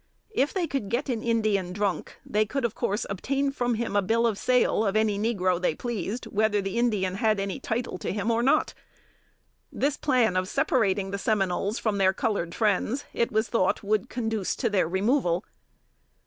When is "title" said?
7.59-7.99